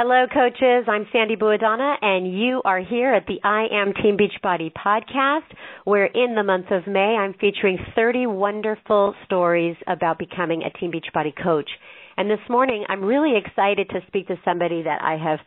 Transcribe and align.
Hello, 0.00 0.26
coaches. 0.32 0.86
I'm 0.86 1.08
Sandy 1.10 1.34
Buadana, 1.34 1.96
and 2.00 2.32
you 2.32 2.62
are 2.64 2.78
here 2.78 3.12
at 3.12 3.26
the 3.26 3.40
I 3.42 3.66
Am 3.72 3.92
Team 3.94 4.16
Beachbody 4.16 4.70
podcast, 4.72 5.52
where 5.82 6.06
in 6.06 6.36
the 6.36 6.44
month 6.44 6.66
of 6.70 6.86
May, 6.86 7.16
I'm 7.18 7.34
featuring 7.34 7.78
30 7.96 8.28
wonderful 8.28 9.16
stories 9.24 9.74
about 9.88 10.20
becoming 10.20 10.62
a 10.62 10.70
Team 10.78 10.92
Beachbody 10.92 11.32
coach. 11.42 11.68
And 12.16 12.30
this 12.30 12.38
morning, 12.48 12.84
I'm 12.88 13.02
really 13.02 13.32
excited 13.44 13.88
to 13.88 13.98
speak 14.06 14.28
to 14.28 14.36
somebody 14.44 14.84
that 14.84 15.02
I 15.02 15.16
have 15.16 15.40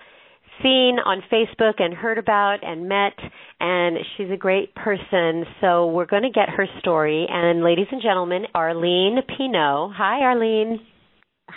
seen 0.61 0.97
on 0.99 1.23
Facebook 1.31 1.75
and 1.81 1.93
heard 1.93 2.17
about 2.17 2.57
and 2.61 2.89
met, 2.89 3.13
and 3.61 3.99
she's 4.17 4.31
a 4.33 4.37
great 4.37 4.75
person. 4.75 5.45
So 5.61 5.87
we're 5.87 6.05
going 6.05 6.23
to 6.23 6.29
get 6.29 6.49
her 6.49 6.65
story. 6.79 7.25
And 7.29 7.63
ladies 7.63 7.87
and 7.89 8.01
gentlemen, 8.01 8.43
Arlene 8.53 9.19
Pino. 9.37 9.93
Hi, 9.95 10.19
Arlene. 10.23 10.81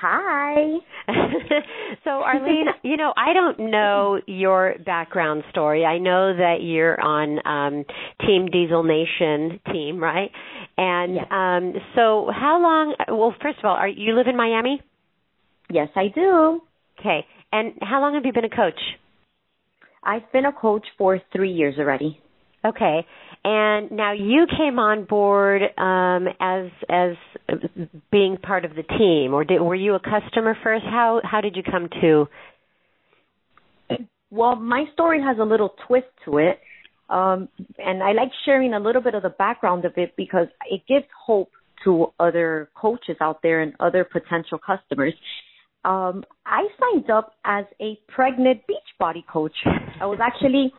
Hi. 0.01 0.79
so 2.05 2.11
Arlene, 2.11 2.67
you 2.83 2.97
know, 2.97 3.13
I 3.17 3.33
don't 3.33 3.71
know 3.71 4.21
your 4.27 4.75
background 4.85 5.45
story. 5.51 5.85
I 5.85 5.99
know 5.99 6.37
that 6.37 6.57
you're 6.63 7.01
on 7.01 7.39
um 7.47 7.85
Team 8.27 8.47
Diesel 8.47 8.83
Nation 8.83 9.61
team, 9.73 10.03
right? 10.03 10.31
And 10.77 11.15
yes. 11.15 11.27
um 11.31 11.73
so 11.95 12.31
how 12.33 12.61
long 12.61 12.95
well 13.09 13.35
first 13.41 13.59
of 13.59 13.65
all, 13.65 13.77
are 13.77 13.89
you 13.89 14.15
live 14.15 14.27
in 14.27 14.37
Miami? 14.37 14.81
Yes, 15.71 15.89
I 15.97 16.09
do. 16.15 16.61
Okay. 16.99 17.27
And 17.53 17.75
how 17.81 18.01
long 18.01 18.15
have 18.15 18.25
you 18.25 18.33
been 18.33 18.45
a 18.45 18.51
coach? 18.51 18.81
I've 20.03 20.31
been 20.33 20.45
a 20.45 20.53
coach 20.53 20.87
for 20.99 21.21
3 21.33 21.53
years 21.53 21.77
already. 21.79 22.21
Okay. 22.65 23.07
And 23.47 23.91
now 23.91 24.13
you 24.13 24.47
came 24.47 24.79
on 24.79 25.05
board 25.05 25.61
um, 25.77 26.29
as 26.41 26.71
as 26.89 27.13
being 28.11 28.39
part 28.39 28.65
of 28.65 28.75
the 28.75 28.83
team, 28.83 29.35
or 29.35 29.45
did, 29.45 29.61
were 29.61 29.75
you 29.75 29.95
a 29.95 30.01
customer 30.01 30.57
first? 30.63 30.85
How 30.85 31.21
how 31.23 31.43
did 31.43 31.55
you 31.55 31.63
come 31.63 31.91
to? 32.01 32.27
Well, 34.31 34.57
my 34.57 34.85
story 34.95 35.21
has 35.21 35.37
a 35.39 35.45
little 35.45 35.75
twist 35.87 36.07
to 36.25 36.39
it, 36.39 36.59
um, 37.11 37.49
and 37.79 38.03
I 38.03 38.13
like 38.13 38.31
sharing 38.47 38.73
a 38.73 38.81
little 38.81 39.03
bit 39.03 39.15
of 39.15 39.23
the 39.23 39.29
background 39.29 39.85
of 39.85 39.93
it 39.99 40.15
because 40.17 40.47
it 40.71 40.81
gives 40.89 41.05
hope 41.27 41.51
to 41.85 42.07
other 42.19 42.71
coaches 42.75 43.17
out 43.21 43.41
there 43.43 43.61
and 43.61 43.75
other 43.79 44.05
potential 44.05 44.59
customers. 44.59 45.13
Um, 45.85 46.25
I 46.47 46.67
signed 46.81 47.11
up 47.11 47.35
as 47.45 47.67
a 47.79 47.99
pregnant 48.09 48.63
Beachbody 48.63 49.23
coach. 49.31 49.53
I 50.01 50.07
was 50.07 50.19
actually 50.23 50.73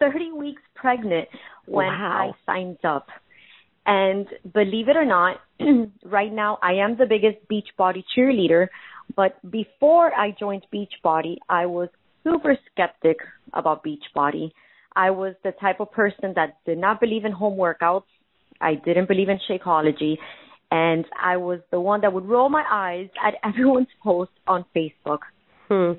30 0.00 0.32
weeks 0.32 0.62
pregnant 0.74 1.28
when 1.66 1.86
wow. 1.86 2.32
I 2.32 2.52
signed 2.52 2.84
up. 2.84 3.06
And 3.86 4.26
believe 4.52 4.88
it 4.88 4.96
or 4.96 5.04
not, 5.04 5.38
right 6.04 6.32
now 6.32 6.58
I 6.62 6.74
am 6.74 6.96
the 6.96 7.06
biggest 7.06 7.38
Beachbody 7.50 8.02
cheerleader. 8.16 8.68
But 9.16 9.38
before 9.50 10.12
I 10.14 10.34
joined 10.38 10.66
Beachbody, 10.72 11.36
I 11.48 11.66
was 11.66 11.88
super 12.24 12.56
skeptic 12.70 13.18
about 13.52 13.84
Beachbody. 13.84 14.52
I 14.94 15.10
was 15.10 15.34
the 15.44 15.52
type 15.52 15.80
of 15.80 15.90
person 15.92 16.32
that 16.36 16.58
did 16.66 16.78
not 16.78 17.00
believe 17.00 17.24
in 17.24 17.32
home 17.32 17.56
workouts. 17.56 18.04
I 18.60 18.74
didn't 18.74 19.08
believe 19.08 19.28
in 19.28 19.38
Shakeology. 19.48 20.16
And 20.70 21.04
I 21.20 21.36
was 21.36 21.60
the 21.70 21.80
one 21.80 22.02
that 22.02 22.12
would 22.12 22.26
roll 22.26 22.48
my 22.48 22.64
eyes 22.70 23.08
at 23.24 23.34
everyone's 23.48 23.88
post 24.02 24.32
on 24.46 24.64
Facebook. 24.76 25.20
Hmm. 25.68 25.98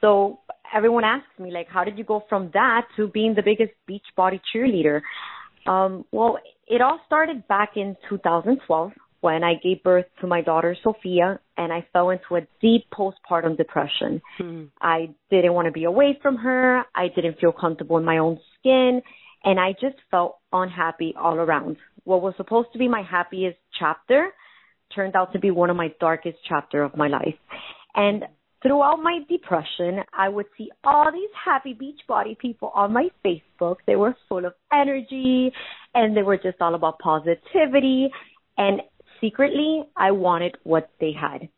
So 0.00 0.40
everyone 0.74 1.04
asks 1.04 1.28
me 1.38 1.50
like, 1.50 1.68
how 1.68 1.84
did 1.84 1.96
you 1.96 2.04
go 2.04 2.24
from 2.28 2.50
that 2.52 2.86
to 2.96 3.08
being 3.08 3.34
the 3.34 3.42
biggest 3.42 3.72
beach 3.86 4.06
body 4.16 4.40
cheerleader? 4.54 5.00
Um, 5.66 6.04
well, 6.12 6.38
it 6.66 6.82
all 6.82 7.00
started 7.06 7.46
back 7.48 7.70
in 7.76 7.96
2012 8.08 8.92
when 9.20 9.42
I 9.42 9.54
gave 9.54 9.82
birth 9.82 10.04
to 10.20 10.26
my 10.26 10.42
daughter 10.42 10.76
Sophia 10.82 11.38
and 11.56 11.72
I 11.72 11.86
fell 11.92 12.10
into 12.10 12.36
a 12.36 12.40
deep 12.60 12.84
postpartum 12.92 13.56
depression. 13.56 14.20
Hmm. 14.36 14.64
I 14.80 15.14
didn't 15.30 15.54
want 15.54 15.66
to 15.66 15.72
be 15.72 15.84
away 15.84 16.18
from 16.20 16.36
her. 16.36 16.82
I 16.94 17.08
didn't 17.14 17.38
feel 17.40 17.52
comfortable 17.52 17.96
in 17.96 18.04
my 18.04 18.18
own 18.18 18.38
skin 18.58 19.00
and 19.44 19.60
I 19.60 19.72
just 19.72 19.96
felt 20.10 20.36
unhappy 20.52 21.14
all 21.18 21.36
around. 21.36 21.76
What 22.04 22.20
was 22.20 22.34
supposed 22.36 22.68
to 22.72 22.78
be 22.78 22.88
my 22.88 23.02
happiest 23.02 23.58
chapter 23.78 24.30
turned 24.94 25.16
out 25.16 25.32
to 25.32 25.38
be 25.38 25.50
one 25.50 25.70
of 25.70 25.76
my 25.76 25.88
darkest 26.00 26.38
chapter 26.46 26.82
of 26.82 26.96
my 26.96 27.08
life. 27.08 27.34
And 27.94 28.24
throughout 28.64 28.96
my 29.02 29.20
depression, 29.28 30.00
I 30.16 30.28
would 30.28 30.46
see 30.56 30.70
all 30.82 31.12
these 31.12 31.28
happy 31.44 31.74
Beachbody 31.74 32.36
people 32.38 32.72
on 32.74 32.92
my 32.92 33.08
Facebook. 33.24 33.76
They 33.86 33.96
were 33.96 34.16
full 34.28 34.46
of 34.46 34.54
energy 34.72 35.52
and 35.94 36.16
they 36.16 36.22
were 36.22 36.38
just 36.38 36.60
all 36.60 36.74
about 36.74 36.98
positivity. 36.98 38.08
And 38.56 38.80
secretly, 39.20 39.82
I 39.96 40.12
wanted 40.12 40.56
what 40.64 40.90
they 40.98 41.12
had. 41.12 41.48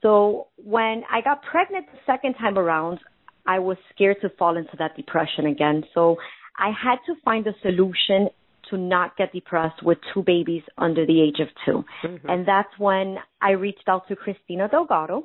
So 0.00 0.48
when 0.56 1.02
I 1.10 1.20
got 1.22 1.42
pregnant 1.42 1.86
the 1.92 1.98
second 2.06 2.34
time 2.34 2.58
around, 2.58 2.98
I 3.46 3.58
was 3.58 3.76
scared 3.94 4.16
to 4.22 4.30
fall 4.38 4.56
into 4.56 4.76
that 4.78 4.96
depression 4.96 5.46
again. 5.46 5.84
So 5.94 6.16
I 6.58 6.68
had 6.70 6.96
to 7.06 7.14
find 7.24 7.46
a 7.46 7.52
solution 7.60 8.28
to 8.70 8.78
not 8.78 9.16
get 9.16 9.32
depressed 9.32 9.82
with 9.82 9.98
two 10.14 10.22
babies 10.22 10.62
under 10.78 11.04
the 11.04 11.20
age 11.20 11.40
of 11.40 11.48
2 11.66 11.84
mm-hmm. 12.04 12.28
And 12.28 12.46
that's 12.46 12.70
when 12.78 13.16
I 13.40 13.50
reached 13.50 13.88
out 13.88 14.08
to 14.08 14.16
Christina 14.16 14.68
Delgado 14.68 15.24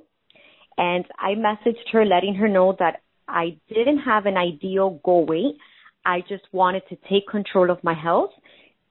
and 0.78 1.06
I 1.20 1.34
messaged 1.34 1.92
her 1.92 2.06
letting 2.06 2.36
her 2.36 2.48
know 2.48 2.76
that 2.80 3.02
I 3.28 3.58
didn't 3.68 4.00
have 4.00 4.26
an 4.26 4.38
ideal 4.38 5.02
goal 5.04 5.26
weight. 5.26 5.58
I 6.06 6.22
just 6.22 6.44
wanted 6.52 6.84
to 6.90 6.98
take 7.10 7.28
control 7.30 7.70
of 7.70 7.84
my 7.84 7.94
health 7.94 8.32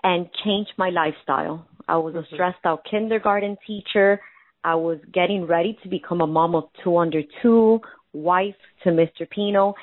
and 0.03 0.29
change 0.45 0.69
my 0.77 0.91
lifestyle. 0.91 1.67
I 1.89 1.97
was 1.97 2.15
a 2.15 2.19
Mm-hmm. 2.19 2.35
stressed 2.35 2.65
out 2.65 2.85
kindergarten 2.91 3.57
teacher. 3.67 4.21
I 4.65 4.75
was 4.75 4.99
getting 5.13 5.47
ready 5.47 5.79
to 5.83 5.89
become 5.89 6.21
a 6.21 6.27
mom 6.27 6.55
of 6.55 6.65
two 6.83 6.97
under 6.97 7.23
two, 7.41 7.81
wife 8.13 8.57
to 8.83 8.91
Mr. 8.91 9.29
Pino. 9.31 9.75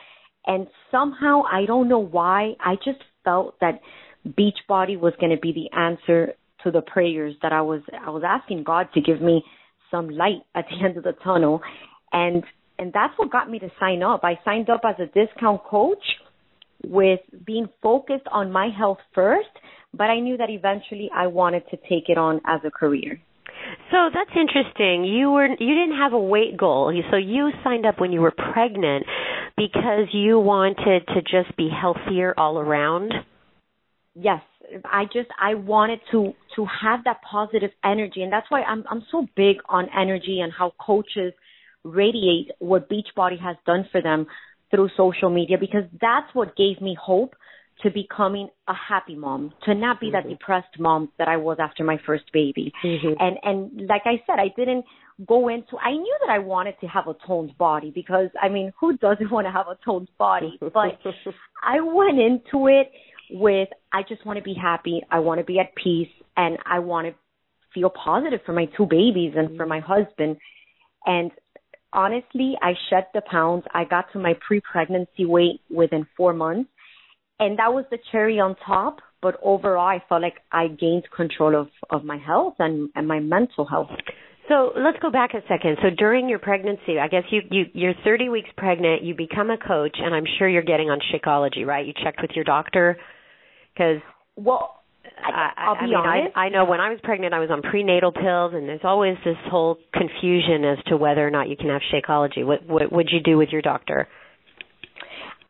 And 0.46 0.68
somehow, 0.92 1.44
I 1.50 1.66
don't 1.66 1.88
know 1.88 2.00
why, 2.00 2.56
I 2.60 2.76
just 2.76 3.00
felt 3.24 3.58
that 3.62 3.80
Beachbody 4.28 5.00
was 5.00 5.14
going 5.20 5.32
to 5.32 5.40
be 5.42 5.54
the 5.54 5.78
answer 5.78 6.34
to 6.64 6.72
the 6.72 6.82
prayers 6.82 7.36
that 7.42 7.54
I 7.54 7.62
was, 7.62 7.82
I 8.06 8.10
was 8.10 8.24
asking 8.26 8.64
God 8.64 8.88
to 8.94 9.02
give 9.02 9.22
me 9.22 9.44
some 9.90 10.10
light 10.10 10.42
at 10.54 10.66
the 10.70 10.86
end 10.86 10.98
of 10.98 11.04
the 11.04 11.14
tunnel. 11.24 11.62
And, 12.14 12.44
and 12.80 12.94
that's 12.94 13.14
what 13.18 13.32
got 13.32 13.50
me 13.50 13.60
to 13.60 13.70
sign 13.80 14.04
up. 14.04 14.22
I 14.24 14.40
signed 14.46 14.70
up 14.70 14.82
as 14.88 14.96
a 15.00 15.08
discount 15.08 15.64
coach 15.64 16.04
with 16.86 17.20
being 17.46 17.68
focused 17.82 18.28
on 18.32 18.52
my 18.52 18.70
health 18.70 19.00
first, 19.14 19.50
but 19.94 20.06
I 20.06 20.20
knew 20.20 20.38
that 20.38 20.50
eventually 20.50 21.10
I 21.14 21.28
wanted 21.28 21.64
to 21.72 21.78
take 21.78 22.10
it 22.10 22.18
on 22.18 22.42
as 22.46 22.62
a 22.66 22.72
career. 22.72 23.20
So 23.92 24.10
that's 24.14 24.32
interesting. 24.36 25.06
You 25.06 25.32
were 25.32 25.48
you 25.48 25.56
didn't 25.58 25.98
have 25.98 26.14
a 26.14 26.20
weight 26.20 26.58
goal. 26.58 26.92
So 27.12 27.18
you 27.18 27.50
signed 27.64 27.86
up 27.86 28.00
when 28.00 28.12
you 28.12 28.22
were 28.22 28.32
pregnant 28.32 29.06
because 29.56 30.08
you 30.12 30.40
wanted 30.40 31.08
to 31.08 31.22
just 31.22 31.56
be 31.58 31.70
healthier 31.70 32.34
all 32.38 32.58
around. 32.58 33.14
Yes, 34.16 34.42
I 34.86 35.06
just 35.06 35.30
I 35.40 35.56
wanted 35.56 36.00
to 36.12 36.34
to 36.56 36.66
have 36.82 37.04
that 37.06 37.22
positive 37.30 37.72
energy 37.84 38.22
and 38.22 38.32
that's 38.32 38.50
why 38.50 38.64
I'm 38.64 38.84
I'm 38.90 39.06
so 39.12 39.28
big 39.36 39.58
on 39.70 39.88
energy 39.98 40.40
and 40.42 40.52
how 40.52 40.74
coaches 40.80 41.34
radiate 41.84 42.52
what 42.60 42.90
Beachbody 42.90 43.40
has 43.40 43.58
done 43.66 43.88
for 43.92 44.02
them 44.02 44.28
through 44.72 44.90
social 44.98 45.30
media 45.30 45.58
because 45.60 45.84
that's 46.02 46.34
what 46.34 46.56
gave 46.56 46.82
me 46.82 46.98
hope 47.00 47.36
to 47.82 47.90
becoming 47.90 48.50
a 48.68 48.74
happy 48.74 49.16
mom, 49.16 49.52
to 49.66 49.74
not 49.74 50.00
be 50.00 50.08
mm-hmm. 50.08 50.28
that 50.28 50.30
depressed 50.30 50.80
mom 50.80 51.10
that 51.18 51.28
I 51.28 51.38
was 51.38 51.58
after 51.60 51.84
my 51.84 51.98
first 52.06 52.26
baby. 52.32 52.72
Mm-hmm. 52.84 53.14
And 53.20 53.38
and 53.44 53.88
like 53.88 54.04
I 54.06 54.22
said, 54.26 54.40
I 54.40 54.54
didn't 54.56 54.86
go 55.28 55.48
into 55.48 55.78
I 55.78 55.92
knew 55.92 56.18
that 56.22 56.32
I 56.32 56.40
wanted 56.40 56.76
to 56.82 56.88
have 56.88 57.08
a 57.08 57.16
toned 57.26 57.58
body 57.58 57.92
because 57.94 58.30
I 58.42 58.50
mean, 58.50 58.72
who 58.80 58.98
doesn't 58.98 59.32
want 59.32 59.48
to 59.48 59.52
have 59.52 59.68
a 59.68 59.78
toned 59.84 60.10
body? 60.18 60.58
But 60.60 61.00
I 61.64 61.82
went 61.82 62.20
into 62.20 62.68
it 62.68 62.92
with 63.32 63.70
I 63.92 64.04
just 64.08 64.26
want 64.26 64.38
to 64.38 64.44
be 64.44 64.56
happy, 64.60 65.02
I 65.12 65.20
want 65.20 65.40
to 65.40 65.46
be 65.46 65.60
at 65.60 65.76
peace 65.76 66.10
and 66.38 66.58
I 66.66 66.80
want 66.80 67.08
to 67.08 67.16
feel 67.74 67.90
positive 67.90 68.42
for 68.46 68.54
my 68.54 68.66
two 68.78 68.86
babies 68.86 69.34
and 69.36 69.58
for 69.58 69.66
my 69.66 69.80
husband. 69.80 70.38
And 71.06 71.32
honestly, 71.94 72.56
I 72.62 72.74
shed 72.90 73.08
the 73.14 73.22
pounds. 73.22 73.64
I 73.74 73.86
got 73.86 74.06
to 74.14 74.20
my 74.20 74.34
pre-pregnancy 74.46 75.26
weight 75.26 75.62
within 75.70 76.06
4 76.18 76.34
months 76.34 76.70
and 77.40 77.60
that 77.60 77.74
was 77.74 77.86
the 77.92 77.98
cherry 78.12 78.40
on 78.40 78.56
top. 78.66 79.00
But 79.22 79.40
overall, 79.42 79.88
I 79.88 80.04
felt 80.10 80.22
like 80.22 80.36
I 80.52 80.68
gained 80.68 81.04
control 81.16 81.56
of 81.60 81.68
of 81.90 82.04
my 82.04 82.18
health 82.18 82.56
and 82.60 82.90
and 82.96 83.08
my 83.08 83.20
mental 83.20 83.66
health. 83.66 83.90
So 84.50 84.74
let's 84.76 85.00
go 85.02 85.10
back 85.10 85.34
a 85.34 85.42
second. 85.48 85.78
So 85.82 85.90
during 85.98 86.28
your 86.28 86.40
pregnancy, 86.40 87.00
I 87.00 87.08
guess 87.08 87.24
you 87.32 87.42
you 87.50 87.64
you're 87.74 87.94
30 88.04 88.30
weeks 88.30 88.50
pregnant. 88.58 89.04
You 89.04 89.16
become 89.16 89.50
a 89.50 89.58
coach, 89.58 89.98
and 89.98 90.14
I'm 90.14 90.26
sure 90.38 90.50
you're 90.50 90.62
getting 90.62 90.90
on 90.90 91.00
Shakeology, 91.00 91.66
right? 91.66 91.86
You 91.86 91.94
checked 92.04 92.22
with 92.22 92.32
your 92.36 92.44
doctor 92.44 92.98
because 93.74 94.02
well. 94.36 94.80
I, 95.18 95.70
will 95.70 95.76
be 95.76 95.80
I 95.82 95.86
mean, 95.86 95.96
honest. 95.96 96.36
I, 96.36 96.40
I 96.40 96.50
know 96.50 96.66
when 96.66 96.80
I 96.80 96.90
was 96.90 97.00
pregnant, 97.04 97.34
I 97.34 97.40
was 97.40 97.50
on 97.50 97.62
prenatal 97.62 98.12
pills, 98.12 98.54
and 98.54 98.68
there's 98.68 98.84
always 98.84 99.16
this 99.24 99.38
whole 99.50 99.78
confusion 99.94 100.66
as 100.66 100.84
to 100.88 100.98
whether 100.98 101.26
or 101.26 101.32
not 101.32 101.50
you 101.50 101.56
can 101.56 101.70
have 101.70 101.82
Shakeology. 101.94 102.46
What 102.46 102.66
what 102.68 102.92
would 102.92 103.10
you 103.12 103.20
do 103.20 103.38
with 103.38 103.50
your 103.50 103.62
doctor? 103.62 104.08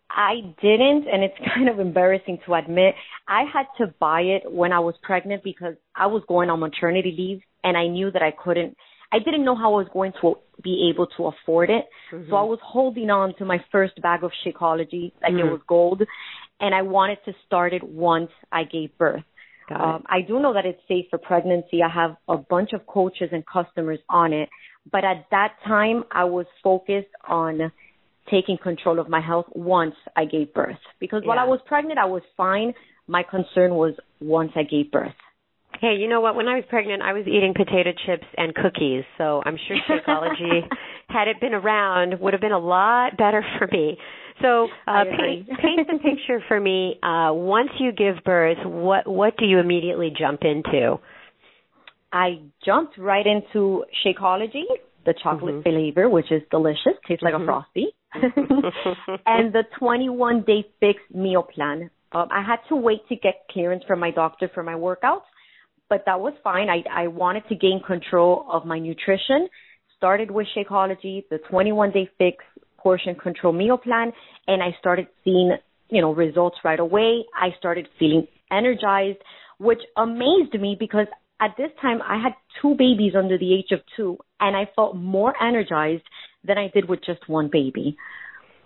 I 0.09 0.35
didn't, 0.61 1.07
and 1.11 1.23
it's 1.23 1.37
kind 1.55 1.69
of 1.69 1.79
embarrassing 1.79 2.39
to 2.45 2.53
admit. 2.53 2.95
I 3.27 3.43
had 3.51 3.65
to 3.79 3.93
buy 3.99 4.21
it 4.21 4.43
when 4.51 4.71
I 4.71 4.79
was 4.79 4.95
pregnant 5.01 5.43
because 5.43 5.75
I 5.95 6.07
was 6.07 6.23
going 6.27 6.49
on 6.49 6.59
maternity 6.59 7.15
leave, 7.17 7.41
and 7.63 7.77
I 7.77 7.87
knew 7.87 8.11
that 8.11 8.21
I 8.21 8.31
couldn't. 8.31 8.75
I 9.11 9.19
didn't 9.19 9.45
know 9.45 9.55
how 9.55 9.75
I 9.75 9.77
was 9.77 9.87
going 9.93 10.11
to 10.21 10.35
be 10.63 10.91
able 10.91 11.07
to 11.17 11.27
afford 11.27 11.69
it. 11.69 11.85
Mm-hmm. 12.11 12.29
So 12.29 12.35
I 12.35 12.43
was 12.43 12.59
holding 12.63 13.11
on 13.11 13.35
to 13.37 13.45
my 13.45 13.63
first 13.71 14.01
bag 14.01 14.23
of 14.23 14.31
Shakeology, 14.45 15.13
like 15.21 15.33
mm-hmm. 15.33 15.39
it 15.39 15.51
was 15.51 15.61
gold, 15.67 16.01
and 16.59 16.73
I 16.73 16.81
wanted 16.81 17.19
to 17.25 17.33
start 17.45 17.73
it 17.73 17.83
once 17.83 18.31
I 18.51 18.63
gave 18.63 18.97
birth. 18.97 19.23
Um, 19.71 20.03
I 20.07 20.21
do 20.21 20.39
know 20.39 20.53
that 20.53 20.65
it's 20.65 20.81
safe 20.87 21.05
for 21.09 21.17
pregnancy. 21.17 21.81
I 21.83 21.89
have 21.89 22.17
a 22.27 22.37
bunch 22.37 22.71
of 22.73 22.85
coaches 22.85 23.29
and 23.31 23.43
customers 23.45 23.99
on 24.09 24.33
it, 24.33 24.49
but 24.91 25.03
at 25.03 25.25
that 25.31 25.55
time 25.65 26.03
I 26.11 26.25
was 26.25 26.45
focused 26.63 27.07
on 27.27 27.71
taking 28.29 28.57
control 28.57 28.99
of 28.99 29.09
my 29.09 29.21
health 29.21 29.45
once 29.53 29.95
I 30.15 30.25
gave 30.25 30.53
birth. 30.53 30.77
Because 30.99 31.21
yeah. 31.23 31.29
while 31.29 31.39
I 31.39 31.45
was 31.45 31.59
pregnant, 31.65 31.99
I 31.99 32.05
was 32.05 32.21
fine. 32.37 32.73
My 33.07 33.23
concern 33.23 33.75
was 33.75 33.95
once 34.21 34.51
I 34.55 34.63
gave 34.63 34.91
birth. 34.91 35.13
Hey, 35.81 35.95
you 35.99 36.07
know 36.07 36.21
what? 36.21 36.35
When 36.35 36.47
I 36.47 36.55
was 36.55 36.63
pregnant, 36.69 37.01
I 37.01 37.13
was 37.13 37.25
eating 37.27 37.53
potato 37.55 37.91
chips 38.05 38.27
and 38.37 38.53
cookies. 38.55 39.03
So 39.17 39.41
I'm 39.43 39.57
sure 39.67 39.77
Shakeology, 39.89 40.61
had 41.09 41.27
it 41.27 41.41
been 41.41 41.53
around, 41.53 42.19
would 42.19 42.33
have 42.33 42.41
been 42.41 42.53
a 42.53 42.59
lot 42.59 43.17
better 43.17 43.43
for 43.57 43.67
me. 43.67 43.97
So 44.41 44.67
uh, 44.87 45.03
paint, 45.03 45.47
paint 45.61 45.87
the 45.87 45.99
picture 45.99 46.43
for 46.47 46.59
me. 46.59 46.99
Uh, 47.03 47.33
once 47.33 47.69
you 47.79 47.91
give 47.91 48.23
birth, 48.23 48.57
what 48.65 49.07
what 49.07 49.37
do 49.37 49.45
you 49.45 49.59
immediately 49.59 50.11
jump 50.17 50.41
into? 50.43 50.97
I 52.11 52.41
jumped 52.63 52.97
right 52.97 53.25
into 53.25 53.85
Shakeology, 54.05 54.65
the 55.05 55.15
chocolate 55.21 55.55
mm-hmm. 55.55 55.69
flavor, 55.69 56.09
which 56.09 56.31
is 56.31 56.41
delicious, 56.51 56.93
tastes 57.07 57.23
like 57.23 57.33
mm-hmm. 57.33 57.43
a 57.43 57.45
frosty, 57.45 57.87
and 59.25 59.51
the 59.51 59.63
21 59.79 60.43
day 60.43 60.65
fixed 60.79 61.13
meal 61.13 61.43
plan. 61.43 61.89
Um, 62.11 62.27
I 62.31 62.43
had 62.43 62.57
to 62.69 62.75
wait 62.75 63.07
to 63.09 63.15
get 63.15 63.45
clearance 63.49 63.83
from 63.87 63.99
my 63.99 64.11
doctor 64.11 64.49
for 64.53 64.61
my 64.61 64.75
workouts, 64.75 65.23
but 65.89 66.03
that 66.05 66.19
was 66.19 66.33
fine. 66.43 66.69
I 66.69 66.83
I 66.89 67.07
wanted 67.07 67.47
to 67.49 67.55
gain 67.55 67.81
control 67.85 68.45
of 68.51 68.65
my 68.65 68.79
nutrition. 68.79 69.47
Started 69.97 70.29
with 70.29 70.47
Shakeology, 70.55 71.23
the 71.29 71.39
21 71.49 71.91
day 71.91 72.09
fix 72.17 72.43
portion 72.83 73.15
control 73.15 73.53
meal 73.53 73.77
plan 73.77 74.11
and 74.47 74.61
I 74.61 74.75
started 74.79 75.07
seeing, 75.23 75.51
you 75.89 76.01
know, 76.01 76.13
results 76.13 76.57
right 76.63 76.79
away. 76.79 77.23
I 77.35 77.49
started 77.57 77.87
feeling 77.97 78.27
energized, 78.51 79.19
which 79.57 79.79
amazed 79.97 80.53
me 80.59 80.75
because 80.77 81.07
at 81.41 81.51
this 81.57 81.71
time 81.81 82.01
I 82.03 82.21
had 82.21 82.33
two 82.61 82.75
babies 82.77 83.13
under 83.17 83.37
the 83.37 83.53
age 83.53 83.71
of 83.71 83.79
two 83.95 84.17
and 84.39 84.55
I 84.55 84.69
felt 84.75 84.95
more 84.95 85.33
energized 85.41 86.03
than 86.43 86.57
I 86.57 86.69
did 86.73 86.89
with 86.89 86.99
just 87.05 87.27
one 87.27 87.49
baby. 87.51 87.97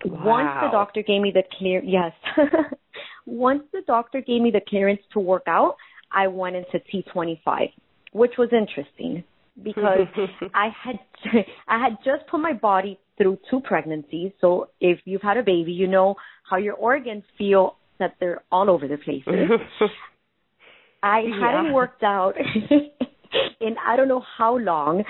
Wow. 0.04 0.24
Once 0.24 0.50
the 0.62 0.70
doctor 0.70 1.02
gave 1.02 1.22
me 1.22 1.32
the 1.32 1.42
clear, 1.58 1.82
yes. 1.82 2.12
Once 3.26 3.62
the 3.72 3.82
doctor 3.86 4.20
gave 4.20 4.42
me 4.42 4.50
the 4.50 4.60
clearance 4.68 5.00
to 5.12 5.20
work 5.20 5.44
out, 5.46 5.76
I 6.12 6.28
went 6.28 6.56
into 6.56 6.80
T25, 6.92 7.72
which 8.12 8.32
was 8.38 8.48
interesting 8.52 9.24
because 9.62 10.06
I 10.54 10.68
had 10.84 10.98
I 11.68 11.78
had 11.82 11.98
just 12.04 12.28
put 12.30 12.40
my 12.40 12.52
body 12.52 12.98
through 13.16 13.38
two 13.50 13.60
pregnancies. 13.60 14.32
So 14.40 14.68
if 14.80 15.00
you've 15.04 15.22
had 15.22 15.36
a 15.36 15.42
baby, 15.42 15.72
you 15.72 15.86
know 15.86 16.14
how 16.48 16.56
your 16.56 16.74
organs 16.74 17.24
feel 17.36 17.76
that 17.98 18.14
they're 18.20 18.42
all 18.50 18.70
over 18.70 18.86
the 18.86 18.96
place. 18.96 19.24
I 21.02 21.20
yeah. 21.20 21.40
hadn't 21.40 21.72
worked 21.72 22.02
out 22.02 22.34
in 23.60 23.76
I 23.84 23.96
don't 23.96 24.08
know 24.08 24.22
how 24.36 24.56
long, 24.58 25.04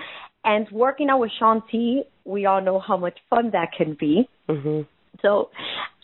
and 0.45 0.67
working 0.71 1.09
out 1.11 1.21
with 1.21 1.31
Shaun 1.39 1.63
T, 1.71 2.03
we 2.25 2.47
all 2.47 2.63
know 2.63 2.81
how 2.81 2.97
much 2.97 3.19
fun 3.31 3.51
that 3.53 3.69
can 3.77 3.97
be. 3.99 4.29
Mm-hmm. 4.49 4.83
So 5.23 5.51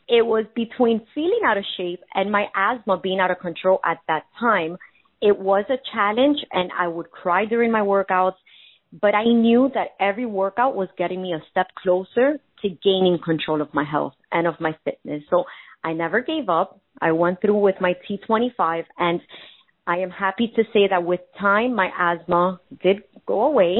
it 0.08 0.24
was 0.24 0.44
between 0.54 1.06
feeling 1.14 1.40
out 1.46 1.56
of 1.56 1.64
shape 1.76 2.00
and 2.14 2.30
my 2.30 2.46
asthma 2.54 2.98
being 2.98 3.20
out 3.20 3.30
of 3.30 3.38
control 3.38 3.80
at 3.84 3.98
that 4.08 4.24
time. 4.38 4.76
It 5.24 5.38
was 5.38 5.64
a 5.70 5.78
challenge, 5.92 6.38
and 6.52 6.70
I 6.78 6.86
would 6.88 7.10
cry 7.10 7.46
during 7.46 7.72
my 7.72 7.80
workouts 7.80 8.36
but 9.00 9.14
I 9.14 9.24
knew 9.24 9.70
that 9.74 9.88
every 9.98 10.26
workout 10.26 10.76
was 10.76 10.88
getting 10.96 11.20
me 11.20 11.32
a 11.32 11.42
step 11.50 11.66
closer 11.82 12.38
to 12.62 12.68
gaining 12.68 13.18
control 13.24 13.60
of 13.60 13.68
my 13.74 13.84
health 13.84 14.14
and 14.30 14.46
of 14.46 14.54
my 14.60 14.72
fitness. 14.84 15.22
So 15.30 15.44
I 15.82 15.92
never 15.92 16.20
gave 16.20 16.48
up. 16.48 16.80
I 17.00 17.12
went 17.12 17.40
through 17.40 17.58
with 17.58 17.74
my 17.80 17.94
T25 18.08 18.84
and 18.98 19.20
I 19.86 19.98
am 19.98 20.10
happy 20.10 20.52
to 20.54 20.62
say 20.72 20.88
that 20.90 21.04
with 21.04 21.20
time 21.40 21.74
my 21.74 21.90
asthma 21.98 22.60
did 22.82 22.98
go 23.26 23.42
away 23.42 23.76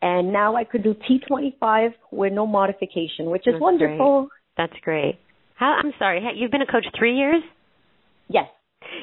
and 0.00 0.32
now 0.32 0.56
I 0.56 0.64
could 0.64 0.82
do 0.82 0.94
T25 0.94 1.90
with 2.10 2.32
no 2.32 2.46
modification, 2.46 3.26
which 3.26 3.46
is 3.46 3.54
That's 3.54 3.62
wonderful. 3.62 4.28
Great. 4.28 4.30
That's 4.56 4.80
great. 4.82 5.18
How, 5.56 5.78
I'm 5.82 5.92
sorry, 5.98 6.22
you've 6.36 6.52
been 6.52 6.62
a 6.62 6.66
coach 6.66 6.86
3 6.96 7.16
years? 7.16 7.42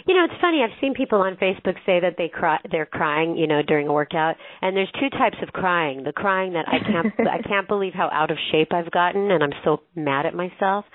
You 0.06 0.14
know, 0.14 0.26
it's 0.26 0.40
funny. 0.40 0.62
I've 0.64 0.80
seen 0.80 0.94
people 0.94 1.20
on 1.22 1.36
Facebook 1.36 1.76
say 1.86 2.00
that 2.00 2.14
they 2.18 2.30
cry, 2.30 2.60
they're 2.70 2.86
crying, 2.86 3.38
you 3.38 3.48
know, 3.48 3.62
during 3.64 3.88
a 3.88 3.94
workout. 3.94 4.36
And 4.62 4.78
there's 4.78 4.92
two 5.00 5.10
types 5.10 5.38
of 5.42 5.50
crying. 5.50 6.04
The 6.04 6.14
crying 6.14 6.54
that 6.54 6.66
I 6.68 6.78
can't, 6.80 7.28
I 7.28 7.42
can't 7.48 7.68
believe 7.68 7.94
how 7.94 8.10
out 8.12 8.30
of 8.30 8.38
shape 8.52 8.72
I've 8.72 8.92
gotten, 8.92 9.32
and 9.32 9.44
I'm 9.44 9.54
so 9.64 9.82
mad 9.96 10.28
at 10.28 10.36
myself. 10.36 10.86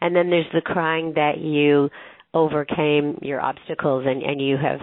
And 0.00 0.14
then 0.14 0.28
there's 0.28 0.46
the 0.52 0.60
crying 0.60 1.14
that 1.16 1.38
you 1.38 1.88
overcame 2.34 3.18
your 3.22 3.40
obstacles 3.40 4.04
and 4.06 4.22
and 4.22 4.40
you 4.40 4.56
have, 4.58 4.80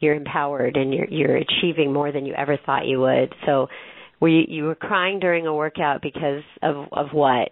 you're 0.00 0.14
empowered 0.14 0.76
and 0.76 0.92
you're 0.92 1.08
you're 1.08 1.36
achieving 1.36 1.94
more 1.94 2.12
than 2.12 2.26
you 2.26 2.34
ever 2.34 2.58
thought 2.64 2.86
you 2.86 3.00
would. 3.00 3.34
So, 3.46 3.68
were 4.20 4.28
you 4.28 4.44
you 4.46 4.64
were 4.64 4.74
crying 4.74 5.18
during 5.18 5.46
a 5.46 5.54
workout 5.54 6.02
because 6.02 6.42
of 6.62 6.88
of 6.92 7.06
what? 7.12 7.50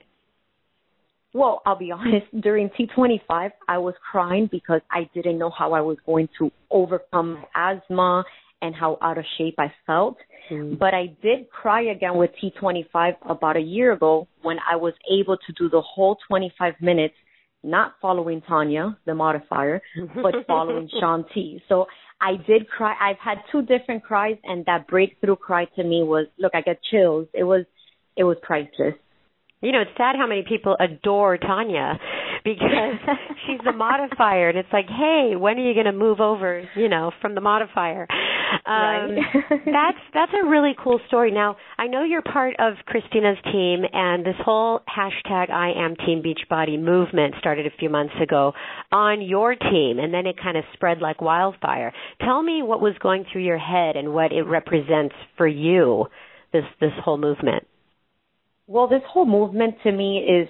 Well, 1.35 1.63
I'll 1.65 1.79
be 1.79 1.91
honest, 1.93 2.27
during 2.41 2.71
T25, 2.71 3.51
I 3.69 3.79
was 3.79 3.95
crying 4.11 4.49
because 4.51 4.81
I 4.91 5.09
didn't 5.15 5.39
know 5.39 5.51
how 5.51 5.73
I 5.73 5.81
was 5.81 5.97
going 6.05 6.29
to 6.39 6.51
overcome 6.71 7.45
asthma 7.55 8.25
and 8.61 8.75
how 8.75 8.99
out 9.03 9.19
of 9.19 9.25
shape 9.39 9.57
I 9.59 9.73
felt. 9.87 10.17
Mm. 10.51 10.79
But 10.79 10.95
I 10.95 11.17
did 11.23 11.51
cry 11.51 11.91
again 11.91 12.17
with 12.17 12.31
T25 12.43 13.15
about 13.29 13.57
a 13.57 13.61
year 13.61 13.93
ago 13.93 14.29
when 14.43 14.59
I 14.71 14.77
was 14.77 14.95
able 15.11 15.37
to 15.37 15.53
do 15.59 15.69
the 15.69 15.81
whole 15.81 16.17
25 16.29 16.75
minutes, 16.81 17.15
not 17.63 17.95
following 18.01 18.43
Tanya, 18.43 18.97
the 19.07 19.15
modifier, 19.15 19.81
but 20.15 20.35
following 20.47 20.89
Shaun 21.01 21.25
T. 21.35 21.61
So 21.69 21.87
I 22.21 22.33
did 22.47 22.69
cry. 22.69 22.95
I've 23.01 23.19
had 23.19 23.39
two 23.51 23.63
different 23.63 24.05
cries 24.05 24.37
and 24.45 24.65
that 24.67 24.87
breakthrough 24.87 25.37
cry 25.37 25.65
to 25.77 25.83
me 25.83 26.03
was, 26.03 26.27
look, 26.39 26.53
I 26.55 26.61
get 26.61 26.79
chills. 26.91 27.27
It 27.33 27.45
was, 27.45 27.65
it 28.17 28.25
was 28.25 28.37
priceless. 28.43 28.95
You 29.63 29.71
know, 29.71 29.81
it's 29.81 29.97
sad 29.97 30.17
how 30.17 30.27
many 30.27 30.43
people 30.47 30.77
adore 30.79 31.39
Tanya 31.39 31.99
because 32.45 32.99
she's 33.47 33.61
the 33.65 33.73
modifier, 33.73 34.49
and 34.49 34.59
it's 34.59 34.73
like, 34.73 34.87
hey, 34.89 35.35
when 35.37 35.57
are 35.57 35.63
you 35.63 35.73
going 35.73 35.87
to 35.87 35.93
move 35.93 36.21
over? 36.21 36.69
You 36.75 36.89
know, 36.89 37.13
from 37.21 37.35
the 37.37 37.41
modifier. 37.41 38.09
Um, 38.67 38.67
right. 38.67 39.19
that's 39.65 39.99
that's 40.13 40.33
a 40.35 40.49
really 40.49 40.73
cool 40.83 41.01
story. 41.07 41.31
Now, 41.31 41.57
I 41.79 41.87
know 41.87 42.03
you're 42.03 42.23
part 42.23 42.57
of 42.59 42.75
Christina's 42.87 43.39
team, 43.45 43.85
and 43.93 44.27
this 44.27 44.35
whole 44.45 44.81
hashtag 44.81 45.51
I 45.51 45.73
am 45.77 45.95
Team 45.97 46.23
Beachbody 46.23 46.81
movement 46.81 47.37
started 47.39 47.67
a 47.67 47.71
few 47.79 47.89
months 47.89 48.15
ago 48.21 48.53
on 48.91 49.23
your 49.23 49.55
team, 49.55 49.99
and 49.99 50.13
then 50.13 50.27
it 50.27 50.37
kind 50.43 50.57
of 50.57 50.65
spread 50.75 50.99
like 51.01 51.21
wildfire. 51.21 51.93
Tell 52.21 52.43
me 52.43 52.63
what 52.63 52.81
was 52.81 52.95
going 53.01 53.25
through 53.33 53.45
your 53.45 53.59
head 53.59 53.97
and 53.97 54.13
what 54.13 54.33
it 54.33 54.43
represents 54.43 55.15
for 55.37 55.47
you. 55.47 56.07
This 56.53 56.65
this 56.81 56.93
whole 57.03 57.17
movement. 57.17 57.65
Well, 58.73 58.89
this 58.89 59.03
whole 59.07 59.27
movement 59.27 59.75
to 59.83 59.93
me 59.93 60.21
is 60.21 60.49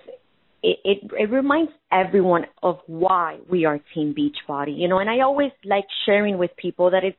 it, 0.62 0.78
it, 0.84 1.10
it 1.18 1.30
reminds 1.32 1.72
everyone 1.90 2.44
of 2.62 2.78
why 2.86 3.38
we 3.50 3.64
are 3.64 3.80
Team 3.92 4.14
Beachbody, 4.16 4.78
you 4.78 4.86
know. 4.86 5.00
And 5.00 5.10
I 5.10 5.22
always 5.22 5.50
like 5.64 5.86
sharing 6.06 6.38
with 6.38 6.52
people 6.56 6.92
that 6.92 7.02
it's 7.02 7.16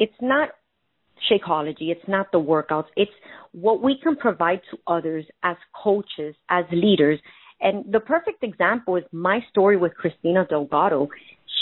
it's 0.00 0.20
not 0.20 0.48
Shakeology, 1.30 1.90
it's 1.92 2.08
not 2.08 2.32
the 2.32 2.40
workouts, 2.40 2.86
it's 2.96 3.12
what 3.52 3.80
we 3.84 3.96
can 4.02 4.16
provide 4.16 4.62
to 4.72 4.78
others 4.88 5.24
as 5.44 5.54
coaches, 5.80 6.34
as 6.50 6.64
leaders. 6.72 7.20
And 7.60 7.92
the 7.92 8.00
perfect 8.00 8.42
example 8.42 8.96
is 8.96 9.04
my 9.12 9.38
story 9.48 9.76
with 9.76 9.94
Christina 9.94 10.44
Delgado. 10.50 11.06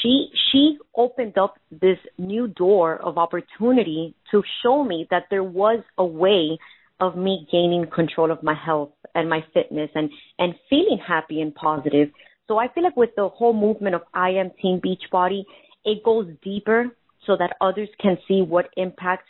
She 0.03 0.31
she 0.51 0.79
opened 0.97 1.37
up 1.37 1.57
this 1.71 1.99
new 2.17 2.49
door 2.49 2.97
of 2.97 3.19
opportunity 3.19 4.15
to 4.31 4.43
show 4.63 4.83
me 4.83 5.07
that 5.11 5.25
there 5.29 5.45
was 5.45 5.85
a 5.99 6.07
way 6.07 6.59
of 7.00 7.16
me 7.16 7.47
gaining 7.50 7.87
control 7.92 8.30
of 8.30 8.42
my 8.42 8.54
health 8.54 8.90
and 9.14 9.28
my 9.28 9.40
fitness 9.54 9.90
and, 9.95 10.11
and 10.38 10.54
feeling 10.69 10.99
happy 11.07 11.40
and 11.40 11.54
positive. 11.54 12.09
So 12.47 12.59
I 12.59 12.69
feel 12.73 12.85
like 12.85 12.97
with 12.97 13.11
the 13.16 13.28
whole 13.28 13.52
movement 13.52 13.95
of 13.95 14.02
I 14.12 14.30
am 14.30 14.50
Team 14.61 14.80
Beachbody, 14.85 15.45
it 15.85 16.04
goes 16.04 16.26
deeper 16.42 16.87
so 17.26 17.37
that 17.38 17.57
others 17.61 17.88
can 18.00 18.19
see 18.26 18.42
what 18.42 18.66
impact 18.76 19.25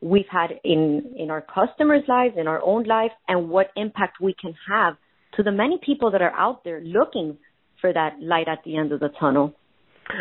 we've 0.00 0.28
had 0.30 0.50
in, 0.64 1.14
in 1.16 1.30
our 1.30 1.40
customers' 1.40 2.04
lives, 2.08 2.34
in 2.36 2.46
our 2.46 2.62
own 2.62 2.84
life, 2.84 3.12
and 3.28 3.48
what 3.48 3.68
impact 3.76 4.20
we 4.20 4.34
can 4.40 4.54
have 4.68 4.94
to 5.36 5.42
the 5.42 5.52
many 5.52 5.78
people 5.84 6.10
that 6.10 6.22
are 6.22 6.32
out 6.32 6.62
there 6.64 6.80
looking 6.80 7.38
for 7.80 7.92
that 7.92 8.20
light 8.20 8.48
at 8.48 8.58
the 8.64 8.76
end 8.76 8.92
of 8.92 9.00
the 9.00 9.08
tunnel. 9.18 9.54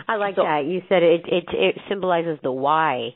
I 0.07 0.15
like 0.15 0.35
so, 0.35 0.43
that. 0.43 0.65
You 0.65 0.81
said 0.87 1.03
it, 1.03 1.21
it 1.27 1.43
it 1.51 1.75
symbolizes 1.89 2.39
the 2.41 2.51
why 2.51 3.15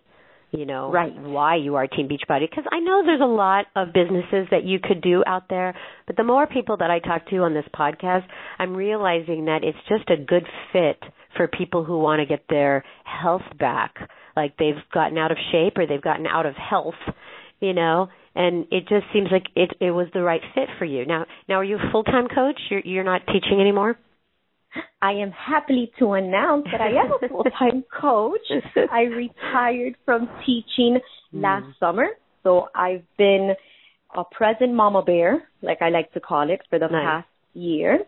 you 0.51 0.65
know 0.65 0.91
right. 0.91 1.15
why 1.19 1.55
you 1.55 1.75
are 1.75 1.87
team 1.87 2.07
beachbody 2.07 2.49
because 2.49 2.65
i 2.71 2.79
know 2.79 3.03
there's 3.05 3.21
a 3.21 3.25
lot 3.25 3.65
of 3.75 3.89
businesses 3.93 4.47
that 4.51 4.63
you 4.63 4.79
could 4.81 5.01
do 5.01 5.23
out 5.27 5.43
there 5.49 5.75
but 6.05 6.15
the 6.15 6.23
more 6.23 6.47
people 6.47 6.77
that 6.77 6.89
i 6.89 6.99
talk 6.99 7.27
to 7.29 7.37
on 7.37 7.53
this 7.53 7.65
podcast 7.75 8.23
i'm 8.59 8.75
realizing 8.75 9.45
that 9.45 9.63
it's 9.63 9.77
just 9.89 10.09
a 10.09 10.23
good 10.23 10.45
fit 10.71 11.01
for 11.35 11.47
people 11.47 11.83
who 11.83 11.99
want 11.99 12.19
to 12.19 12.25
get 12.25 12.43
their 12.49 12.83
health 13.03 13.41
back 13.59 13.95
like 14.35 14.55
they've 14.57 14.75
gotten 14.93 15.17
out 15.17 15.31
of 15.31 15.37
shape 15.51 15.77
or 15.77 15.85
they've 15.85 16.01
gotten 16.01 16.25
out 16.25 16.45
of 16.45 16.55
health 16.55 16.95
you 17.59 17.73
know 17.73 18.07
and 18.37 18.67
it 18.71 18.87
just 18.87 19.05
seems 19.11 19.29
like 19.31 19.47
it 19.55 19.71
it 19.81 19.91
was 19.91 20.07
the 20.13 20.21
right 20.21 20.41
fit 20.53 20.69
for 20.77 20.85
you. 20.85 21.05
Now, 21.05 21.25
now 21.49 21.55
are 21.55 21.63
you 21.63 21.77
a 21.77 21.91
full 21.91 22.03
time 22.03 22.27
coach? 22.27 22.59
You're 22.69 22.81
you're 22.81 23.03
not 23.03 23.21
teaching 23.25 23.59
anymore. 23.59 23.97
I 25.01 25.11
am 25.13 25.31
happy 25.31 25.91
to 25.99 26.13
announce 26.13 26.65
that 26.71 26.81
I 26.81 26.89
am 26.89 27.11
a 27.11 27.27
full 27.29 27.43
time 27.43 27.83
coach. 28.01 28.39
I 28.91 29.01
retired 29.01 29.95
from 30.05 30.29
teaching 30.45 30.99
last 31.31 31.65
mm. 31.65 31.79
summer, 31.79 32.07
so 32.43 32.67
I've 32.75 33.03
been 33.17 33.53
a 34.15 34.23
present 34.31 34.73
mama 34.73 35.03
bear, 35.03 35.47
like 35.61 35.81
I 35.81 35.89
like 35.89 36.11
to 36.13 36.19
call 36.19 36.49
it, 36.49 36.61
for 36.69 36.79
the 36.79 36.87
nice. 36.87 37.05
past 37.05 37.27
year. 37.53 37.99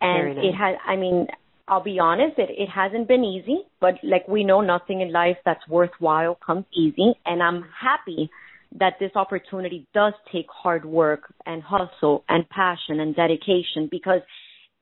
And 0.00 0.36
nice. 0.36 0.44
it 0.44 0.52
has, 0.54 0.76
I 0.86 0.96
mean, 0.96 1.26
I'll 1.68 1.82
be 1.82 1.98
honest, 2.00 2.38
it, 2.38 2.50
it 2.50 2.68
hasn't 2.68 3.08
been 3.08 3.24
easy, 3.24 3.58
but 3.80 3.94
like 4.02 4.26
we 4.26 4.42
know 4.44 4.60
nothing 4.60 5.00
in 5.00 5.12
life 5.12 5.36
that's 5.44 5.66
worthwhile 5.68 6.38
comes 6.44 6.64
easy. 6.74 7.14
And 7.26 7.42
I'm 7.42 7.64
happy 7.80 8.30
that 8.78 8.94
this 9.00 9.12
opportunity 9.14 9.86
does 9.94 10.14
take 10.32 10.46
hard 10.50 10.84
work 10.84 11.32
and 11.46 11.62
hustle 11.62 12.24
and 12.28 12.48
passion 12.48 13.00
and 13.00 13.14
dedication 13.14 13.88
because 13.90 14.20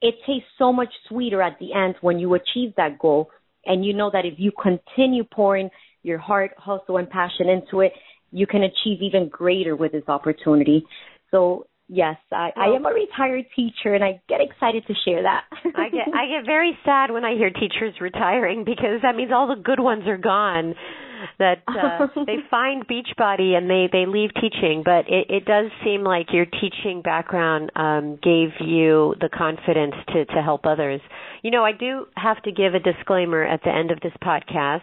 it 0.01 0.15
tastes 0.27 0.49
so 0.59 0.73
much 0.73 0.93
sweeter 1.09 1.43
at 1.43 1.59
the 1.59 1.73
end 1.73 1.97
when 2.01 2.19
you 2.19 2.35
achieve 2.35 2.75
that 2.77 2.99
goal. 2.99 3.31
And 3.65 3.85
you 3.85 3.95
know 3.95 4.11
that 4.13 4.25
if 4.25 4.35
you 4.39 4.53
continue 4.63 5.25
pouring 5.25 5.71
your 6.03 6.19
heart, 6.19 6.53
hustle, 6.57 6.99
and 6.99 7.11
passion 7.11 7.49
into 7.49 7.81
it, 7.81 7.93
you 8.31 8.47
can 8.47 8.63
achieve 8.63 9.03
even 9.03 9.29
greater 9.29 9.75
with 9.75 9.93
this 9.93 10.05
opportunity. 10.09 10.85
So 11.31 11.67
yes, 11.89 12.17
I, 12.33 12.51
I 12.57 12.67
am 12.77 12.87
a 12.87 12.91
retired 12.91 13.47
teacher, 13.55 13.95
and 13.95 14.05
I 14.05 14.21
get 14.29 14.41
excited 14.41 14.87
to 14.87 14.95
share 15.05 15.23
that. 15.23 15.45
I 15.75 15.89
get 15.89 16.09
I 16.15 16.27
get 16.27 16.47
very 16.47 16.79
sad 16.85 17.11
when 17.11 17.25
I 17.25 17.35
hear 17.35 17.51
teachers 17.51 17.95
retiring 18.01 18.65
because 18.65 19.03
that 19.03 19.17
means 19.17 19.31
all 19.35 19.49
the 19.49 19.61
good 19.61 19.81
ones 19.81 20.05
are 20.07 20.19
gone. 20.19 20.75
That 21.39 21.63
uh, 21.69 22.07
they 22.27 22.39
find 22.51 22.87
Beachbody 22.87 23.57
and 23.57 23.69
they 23.69 23.89
they 23.91 24.07
leave 24.07 24.31
teaching, 24.35 24.83
but 24.85 25.09
it, 25.09 25.27
it 25.29 25.45
does 25.45 25.71
seem 25.85 26.03
like 26.03 26.33
your 26.33 26.47
teaching 26.47 27.03
background 27.03 27.71
um, 27.77 28.19
gave 28.23 28.51
you 28.61 29.15
the 29.21 29.29
confidence 29.33 29.95
to 30.09 30.25
to 30.27 30.43
help 30.43 30.67
others. 30.67 31.01
You 31.43 31.51
know, 31.51 31.65
I 31.65 31.73
do 31.73 32.07
have 32.17 32.43
to 32.43 32.53
give 32.53 32.75
a 32.75 32.81
disclaimer 32.81 33.45
at 33.45 33.63
the 33.63 33.71
end 33.71 33.91
of 33.91 34.01
this 34.01 34.13
podcast 34.23 34.83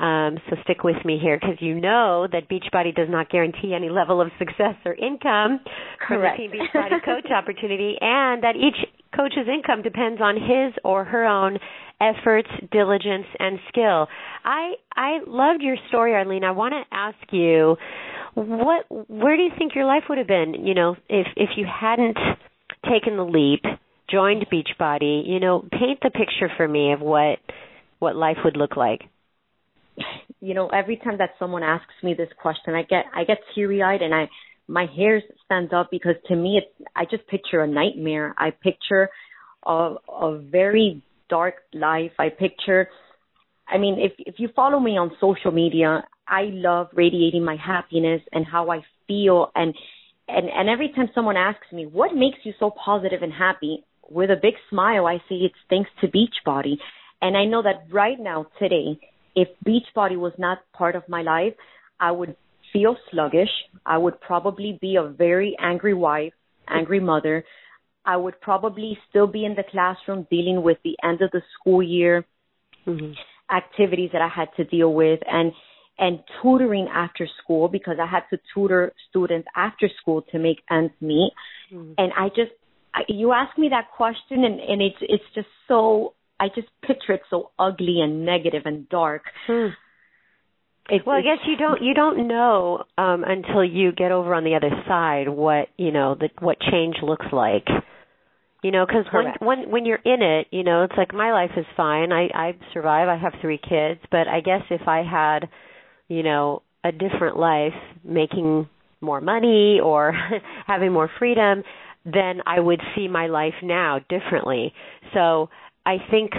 um, 0.00 0.38
so 0.48 0.56
stick 0.64 0.82
with 0.82 0.96
me 1.04 1.18
here 1.20 1.38
because 1.38 1.56
you 1.60 1.78
know 1.78 2.26
that 2.32 2.48
Beachbody 2.48 2.94
does 2.94 3.08
not 3.10 3.28
guarantee 3.28 3.74
any 3.74 3.90
level 3.90 4.20
of 4.20 4.28
success 4.38 4.74
or 4.86 4.94
income 4.94 5.60
Correct. 6.00 6.08
from 6.08 6.22
the 6.22 6.36
Team 6.36 6.50
Beachbody 6.52 7.04
coach 7.04 7.30
opportunity, 7.30 7.96
and 8.00 8.42
that 8.42 8.56
each 8.56 8.76
coach's 9.14 9.46
income 9.46 9.82
depends 9.82 10.20
on 10.22 10.36
his 10.36 10.72
or 10.84 11.04
her 11.04 11.26
own 11.26 11.58
efforts, 12.00 12.48
diligence, 12.72 13.26
and 13.38 13.58
skill. 13.68 14.08
I 14.44 14.74
I 14.94 15.18
loved 15.26 15.62
your 15.62 15.76
story, 15.88 16.14
Arlene. 16.14 16.44
I 16.44 16.52
want 16.52 16.74
to 16.74 16.96
ask 16.96 17.18
you 17.32 17.76
what 18.34 18.86
where 19.08 19.36
do 19.36 19.42
you 19.42 19.50
think 19.58 19.74
your 19.74 19.84
life 19.84 20.04
would 20.08 20.18
have 20.18 20.28
been, 20.28 20.54
you 20.66 20.74
know, 20.74 20.96
if 21.08 21.26
if 21.36 21.50
you 21.56 21.66
hadn't 21.66 22.18
taken 22.88 23.16
the 23.16 23.24
leap, 23.24 23.62
joined 24.10 24.46
Beachbody, 24.52 25.26
you 25.26 25.40
know, 25.40 25.60
paint 25.70 26.00
the 26.02 26.10
picture 26.10 26.50
for 26.56 26.66
me 26.66 26.92
of 26.92 27.00
what 27.00 27.38
what 27.98 28.16
life 28.16 28.38
would 28.44 28.56
look 28.56 28.76
like 28.76 29.02
you 30.40 30.54
know, 30.54 30.68
every 30.68 30.96
time 30.96 31.18
that 31.18 31.30
someone 31.38 31.62
asks 31.62 31.92
me 32.02 32.14
this 32.14 32.30
question, 32.40 32.74
I 32.74 32.82
get 32.82 33.04
I 33.14 33.24
get 33.24 33.38
teary 33.54 33.82
eyed 33.82 34.02
and 34.02 34.14
I 34.14 34.28
my 34.66 34.86
hair 34.86 35.22
stands 35.44 35.72
up 35.72 35.88
because 35.90 36.14
to 36.28 36.36
me 36.36 36.58
it's 36.62 36.88
I 36.96 37.04
just 37.04 37.26
picture 37.28 37.60
a 37.62 37.66
nightmare. 37.66 38.34
I 38.38 38.50
picture 38.50 39.10
a 39.66 39.94
a 40.08 40.38
very 40.38 41.02
dark 41.30 41.54
life. 41.72 42.12
I 42.18 42.28
picture 42.28 42.88
I 43.70 43.78
mean, 43.78 43.98
if 43.98 44.12
if 44.18 44.34
you 44.38 44.48
follow 44.54 44.80
me 44.80 44.98
on 44.98 45.12
social 45.20 45.52
media, 45.52 46.04
I 46.26 46.50
love 46.52 46.88
radiating 46.92 47.44
my 47.44 47.56
happiness 47.56 48.20
and 48.32 48.44
how 48.44 48.70
I 48.70 48.80
feel 49.06 49.50
and 49.54 49.74
and 50.28 50.46
and 50.48 50.68
every 50.68 50.92
time 50.94 51.08
someone 51.14 51.36
asks 51.36 51.70
me, 51.72 51.86
"What 51.86 52.14
makes 52.14 52.38
you 52.44 52.52
so 52.58 52.70
positive 52.70 53.22
and 53.22 53.32
happy?" 53.32 53.84
with 54.10 54.30
a 54.30 54.36
big 54.36 54.54
smile, 54.68 55.06
I 55.06 55.18
say 55.28 55.36
it's 55.36 55.54
thanks 55.68 55.88
to 56.00 56.08
Beachbody. 56.08 56.78
And 57.22 57.36
I 57.36 57.44
know 57.44 57.62
that 57.62 57.84
right 57.92 58.18
now 58.18 58.46
today, 58.58 58.98
if 59.36 59.48
Beachbody 59.64 60.16
was 60.16 60.32
not 60.36 60.58
part 60.72 60.96
of 60.96 61.08
my 61.08 61.22
life, 61.22 61.54
I 62.00 62.10
would 62.10 62.34
feel 62.72 62.96
sluggish. 63.10 63.50
I 63.86 63.98
would 63.98 64.20
probably 64.20 64.78
be 64.80 64.96
a 64.96 65.04
very 65.04 65.56
angry 65.60 65.94
wife, 65.94 66.32
angry 66.68 66.98
mother. 66.98 67.44
I 68.10 68.16
would 68.16 68.40
probably 68.40 68.98
still 69.08 69.28
be 69.28 69.44
in 69.44 69.54
the 69.54 69.62
classroom 69.70 70.26
dealing 70.30 70.62
with 70.62 70.78
the 70.82 70.96
end 71.04 71.22
of 71.22 71.30
the 71.30 71.42
school 71.54 71.80
year 71.80 72.24
mm-hmm. 72.84 73.12
activities 73.54 74.10
that 74.12 74.20
I 74.20 74.28
had 74.28 74.48
to 74.56 74.64
deal 74.64 74.92
with 74.92 75.20
and 75.30 75.52
and 75.96 76.18
tutoring 76.42 76.88
after 76.92 77.28
school 77.40 77.68
because 77.68 77.98
I 78.02 78.06
had 78.06 78.22
to 78.30 78.38
tutor 78.52 78.92
students 79.10 79.46
after 79.54 79.88
school 80.00 80.22
to 80.32 80.38
make 80.38 80.58
ends 80.70 80.94
meet. 81.00 81.32
Mm-hmm. 81.72 81.92
And 81.98 82.12
I 82.18 82.28
just 82.30 82.52
I, 82.92 83.02
you 83.06 83.32
ask 83.32 83.56
me 83.56 83.68
that 83.68 83.92
question 83.96 84.44
and 84.44 84.58
and 84.58 84.82
it's 84.82 84.96
it's 85.02 85.30
just 85.36 85.52
so 85.68 86.14
I 86.40 86.48
just 86.48 86.68
picture 86.84 87.12
it 87.12 87.22
so 87.30 87.52
ugly 87.60 88.00
and 88.00 88.26
negative 88.26 88.62
and 88.64 88.88
dark. 88.88 89.22
Hmm. 89.46 89.68
It's, 90.88 91.06
well, 91.06 91.16
I 91.16 91.20
guess 91.20 91.38
you 91.46 91.56
don't 91.56 91.80
you 91.80 91.94
don't 91.94 92.26
know 92.26 92.82
um 92.98 93.22
until 93.24 93.62
you 93.62 93.92
get 93.92 94.10
over 94.10 94.34
on 94.34 94.42
the 94.42 94.56
other 94.56 94.74
side 94.88 95.28
what 95.28 95.68
you 95.76 95.92
know 95.92 96.16
the 96.18 96.30
what 96.40 96.56
change 96.72 96.96
looks 97.02 97.26
like. 97.30 97.68
You 98.62 98.72
know, 98.72 98.84
because 98.86 99.06
when 99.12 99.32
when 99.40 99.70
when 99.70 99.86
you're 99.86 100.00
in 100.04 100.22
it, 100.22 100.48
you 100.50 100.64
know, 100.64 100.82
it's 100.84 100.94
like 100.96 101.14
my 101.14 101.32
life 101.32 101.52
is 101.56 101.64
fine. 101.76 102.12
I 102.12 102.28
I 102.34 102.52
survive. 102.74 103.08
I 103.08 103.16
have 103.16 103.32
three 103.40 103.58
kids, 103.58 104.00
but 104.10 104.28
I 104.28 104.40
guess 104.40 104.62
if 104.70 104.86
I 104.86 105.02
had, 105.02 105.48
you 106.08 106.22
know, 106.22 106.62
a 106.84 106.92
different 106.92 107.38
life, 107.38 107.72
making 108.04 108.68
more 109.00 109.20
money 109.20 109.80
or 109.82 110.12
having 110.66 110.92
more 110.92 111.10
freedom, 111.18 111.62
then 112.04 112.42
I 112.46 112.60
would 112.60 112.80
see 112.94 113.08
my 113.08 113.26
life 113.28 113.54
now 113.62 114.00
differently. 114.08 114.72
So 115.14 115.48
I 115.86 115.96
think 116.10 116.32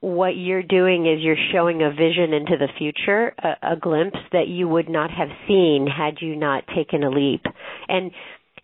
what 0.00 0.36
you're 0.36 0.62
doing 0.62 1.06
is 1.06 1.20
you're 1.20 1.36
showing 1.52 1.82
a 1.82 1.90
vision 1.90 2.32
into 2.32 2.56
the 2.56 2.68
future, 2.78 3.34
a, 3.38 3.72
a 3.72 3.76
glimpse 3.76 4.18
that 4.32 4.46
you 4.46 4.68
would 4.68 4.88
not 4.88 5.10
have 5.10 5.28
seen 5.48 5.86
had 5.86 6.18
you 6.20 6.36
not 6.36 6.64
taken 6.74 7.02
a 7.02 7.10
leap. 7.10 7.42
And 7.88 8.12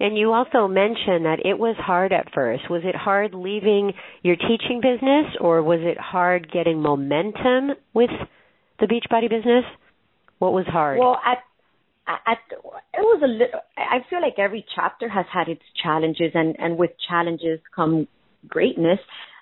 and 0.00 0.16
you 0.16 0.32
also 0.32 0.68
mentioned 0.68 1.24
that 1.24 1.38
it 1.44 1.58
was 1.58 1.76
hard 1.78 2.12
at 2.12 2.32
first. 2.34 2.70
Was 2.70 2.82
it 2.84 2.94
hard 2.94 3.34
leaving 3.34 3.92
your 4.22 4.36
teaching 4.36 4.80
business 4.82 5.26
or 5.40 5.62
was 5.62 5.80
it 5.82 5.98
hard 5.98 6.50
getting 6.50 6.80
momentum 6.80 7.76
with 7.92 8.10
the 8.80 8.86
Beachbody 8.86 9.30
business? 9.30 9.64
What 10.38 10.52
was 10.52 10.66
hard? 10.66 10.98
Well, 10.98 11.18
at 11.24 11.38
at 12.06 12.38
it 12.52 13.00
was 13.00 13.22
a 13.24 13.26
little 13.26 13.60
I 13.78 13.98
feel 14.10 14.20
like 14.20 14.38
every 14.38 14.64
chapter 14.74 15.08
has 15.08 15.26
had 15.32 15.48
its 15.48 15.62
challenges 15.82 16.32
and 16.34 16.56
and 16.58 16.76
with 16.76 16.90
challenges 17.08 17.60
come 17.74 18.08
greatness 18.46 18.98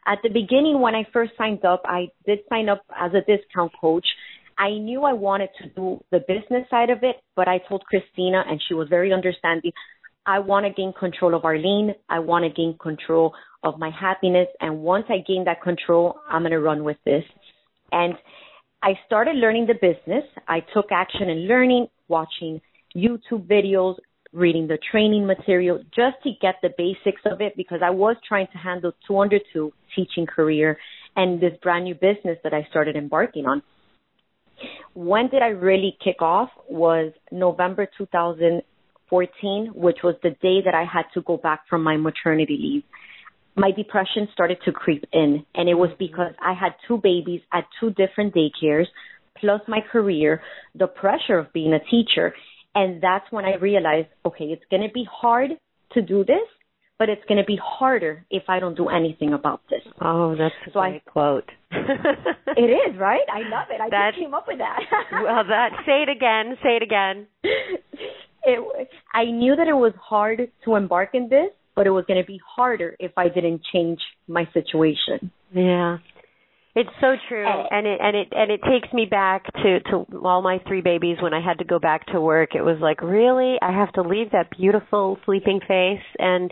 at 0.07 0.19
the 0.23 0.31
beginning, 0.31 0.81
when 0.81 0.95
I 0.95 1.05
first 1.13 1.33
signed 1.39 1.65
up, 1.65 1.83
I 1.85 2.09
did 2.27 2.41
sign 2.49 2.69
up 2.69 2.83
as 2.99 3.13
a 3.15 3.21
discount 3.21 3.73
coach. 3.81 4.07
I 4.59 4.71
knew 4.71 5.03
I 5.05 5.13
wanted 5.13 5.51
to 5.63 5.69
do 5.69 6.05
the 6.11 6.19
business 6.19 6.69
side 6.71 6.91
of 6.91 6.99
it, 7.03 7.17
but 7.37 7.49
I 7.49 7.59
told 7.69 7.85
Christina, 7.85 8.45
and 8.49 8.61
she 8.67 8.75
was 8.75 8.89
very 8.89 9.13
understanding. 9.13 9.73
I 10.27 10.39
want 10.39 10.67
to 10.67 10.73
gain 10.73 10.93
control 10.99 11.35
of 11.35 11.45
Arlene. 11.45 11.95
I 12.09 12.21
want 12.21 12.45
to 12.45 12.51
gain 12.51 12.77
control 12.81 13.35
of 13.65 13.79
my 13.79 13.91
happiness. 13.91 14.49
And 14.61 14.81
once 14.81 15.05
I 15.09 15.19
gain 15.27 15.45
that 15.45 15.63
control, 15.63 16.17
I'm 16.31 16.43
going 16.43 16.53
to 16.53 16.61
run 16.61 16.85
with 16.85 16.99
this. 17.05 17.25
And 17.91 18.15
I 18.83 18.95
started 19.07 19.37
learning 19.37 19.67
the 19.67 19.75
business. 19.75 20.25
I 20.49 20.61
took 20.75 20.87
action 20.91 21.29
in 21.29 21.49
learning, 21.49 21.89
watching 22.09 22.61
YouTube 22.97 23.47
videos, 23.47 23.97
reading 24.33 24.67
the 24.67 24.79
training 24.91 25.27
material 25.27 25.79
just 25.95 26.17
to 26.25 26.31
get 26.41 26.57
the 26.63 26.71
basics 26.79 27.21
of 27.27 27.41
it 27.41 27.55
because 27.57 27.81
I 27.85 27.91
was 27.91 28.17
trying 28.27 28.47
to 28.53 28.59
handle 28.59 28.93
two 29.07 29.19
under 29.19 29.39
two 29.53 29.73
teaching 29.95 30.27
career 30.27 30.79
and 31.17 31.41
this 31.41 31.53
brand 31.63 31.85
new 31.85 31.95
business 31.95 32.39
that 32.43 32.55
I 32.55 32.67
started 32.71 32.97
embarking 32.97 33.47
on. 33.47 33.63
When 34.95 35.29
did 35.29 35.43
I 35.43 35.49
really 35.49 35.97
kick 36.03 36.23
off 36.23 36.49
was 36.69 37.13
November 37.31 37.89
2014, 39.13 39.73
which 39.75 39.99
was 40.03 40.15
the 40.23 40.31
day 40.31 40.63
that 40.65 40.75
I 40.75 40.85
had 40.85 41.05
to 41.15 41.23
go 41.23 41.37
back 41.37 41.63
from 41.69 41.83
my 41.83 41.97
maternity 41.97 42.59
leave. 42.61 42.83
My 43.55 43.71
depression 43.71 44.29
started 44.33 44.59
to 44.65 44.73
creep 44.73 45.05
in 45.13 45.45
and 45.55 45.69
it 45.69 45.75
was 45.75 45.91
mm-hmm. 45.91 45.99
because 45.99 46.33
I 46.41 46.55
had 46.55 46.73
two 46.89 46.97
babies 46.97 47.43
at 47.53 47.65
two 47.79 47.91
different 47.91 48.35
daycares 48.35 48.87
plus 49.39 49.61
my 49.69 49.81
career, 49.91 50.41
the 50.75 50.87
pressure 50.87 51.39
of 51.39 51.53
being 51.53 51.75
a 51.75 51.81
teacher 51.91 52.33
and 52.75 53.03
that's 53.03 53.31
when 53.31 53.45
I 53.45 53.57
realized, 53.57 54.09
okay, 54.25 54.47
it's 54.47 54.65
going 54.71 54.83
to 54.83 54.93
be 54.93 55.07
hard 55.11 55.51
to 55.93 56.03
do 56.03 56.25
this, 56.25 56.49
but 56.99 57.09
it's 57.11 57.23
going 57.29 57.39
to 57.39 57.45
be 57.45 57.59
harder 57.63 58.25
if 58.31 58.45
I 58.49 58.61
don't 58.61 58.77
do 58.77 58.89
anything 58.89 59.35
about 59.35 59.61
this. 59.69 59.83
Oh, 60.01 60.35
that's 60.37 60.55
a 60.67 60.71
so 60.73 60.81
great 60.81 61.03
I, 61.07 61.11
quote. 61.11 61.51
it 61.71 62.71
is, 62.71 62.99
right? 62.99 63.27
I 63.31 63.41
love 63.51 63.69
it. 63.71 63.81
I 63.81 63.91
that, 63.91 64.13
just 64.13 64.23
came 64.23 64.33
up 64.33 64.47
with 64.49 64.59
that. 64.59 64.81
well, 65.13 65.45
that 65.49 65.71
say 65.85 66.03
it 66.03 66.09
again. 66.09 66.57
Say 66.63 66.77
it 66.77 66.83
again. 66.83 67.27
I 69.13 69.25
knew 69.25 69.57
that 69.57 69.69
it 69.69 69.75
was 69.75 69.93
hard 70.01 70.51
to 70.65 70.75
embark 70.75 71.11
in 71.15 71.29
this, 71.29 71.51
but 71.75 71.87
it 71.87 71.91
was 71.91 72.05
going 72.07 72.21
to 72.21 72.27
be 72.27 72.41
harder 72.57 72.97
if 72.99 73.13
I 73.17 73.29
didn't 73.29 73.63
change 73.73 74.01
my 74.29 74.49
situation. 74.53 75.31
Yeah. 75.53 75.99
It's 76.75 76.91
so 77.03 77.17
true, 77.29 77.47
oh. 77.47 77.65
and 77.71 77.87
it 77.87 78.01
and 78.01 78.17
it 78.17 78.29
and 78.33 78.51
it 78.51 78.61
takes 78.63 78.91
me 78.95 79.05
back 79.05 79.45
to 79.45 79.81
to 79.91 80.07
all 80.25 80.41
my 80.41 80.59
three 80.67 80.81
babies 80.81 81.19
when 81.21 81.35
I 81.35 81.45
had 81.45 81.59
to 81.59 81.67
go 81.67 81.79
back 81.79 82.07
to 82.07 82.21
work. 82.21 82.55
It 82.55 82.63
was 82.63 82.79
like, 82.81 83.03
really, 83.03 83.57
I 83.61 83.73
have 83.73 83.93
to 83.93 84.01
leave 84.01 84.31
that 84.33 84.49
beautiful 84.57 85.19
sleeping 85.27 85.61
face, 85.69 86.01
and 86.19 86.51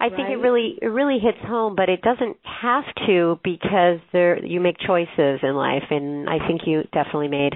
I 0.00 0.08
think 0.08 0.26
right. 0.26 0.32
it 0.32 0.38
really 0.38 0.76
it 0.82 0.86
really 0.86 1.20
hits 1.20 1.38
home, 1.46 1.76
but 1.76 1.88
it 1.88 2.02
doesn't 2.02 2.38
have 2.42 2.82
to 3.06 3.38
because 3.44 4.00
there 4.12 4.44
you 4.44 4.58
make 4.58 4.74
choices 4.84 5.38
in 5.40 5.54
life, 5.54 5.84
and 5.90 6.28
I 6.28 6.38
think 6.48 6.62
you 6.66 6.82
definitely 6.92 7.28
made 7.28 7.52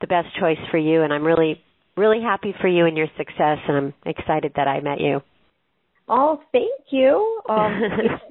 the 0.00 0.06
best 0.06 0.28
choice 0.38 0.60
for 0.70 0.78
you, 0.78 1.02
and 1.02 1.12
I'm 1.12 1.24
really 1.24 1.60
really 1.96 2.20
happy 2.20 2.54
for 2.60 2.68
you 2.68 2.86
and 2.86 2.96
your 2.96 3.08
success, 3.16 3.58
and 3.68 3.76
I'm 3.76 3.94
excited 4.04 4.52
that 4.56 4.68
I 4.68 4.80
met 4.80 5.00
you. 5.00 5.20
Oh, 6.08 6.40
thank 6.52 6.70
you. 6.90 7.40
Um, 7.48 7.80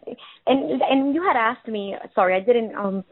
and 0.47 0.81
and 0.81 1.15
you 1.15 1.23
had 1.23 1.35
asked 1.37 1.67
me. 1.67 1.95
Sorry, 2.13 2.35
I 2.35 2.39
didn't. 2.39 2.75
Um, 2.75 3.03